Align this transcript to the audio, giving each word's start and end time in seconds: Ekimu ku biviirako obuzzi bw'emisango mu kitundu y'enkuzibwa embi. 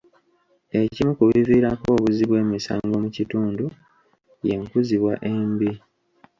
Ekimu 0.81 1.11
ku 1.17 1.23
biviirako 1.29 1.87
obuzzi 1.95 2.23
bw'emisango 2.29 2.93
mu 3.03 3.09
kitundu 3.15 3.65
y'enkuzibwa 4.47 5.13
embi. 5.31 5.71